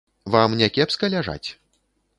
Вам 0.35 0.55
не 0.61 0.69
кепска 0.79 1.13
ляжаць? 1.17 1.49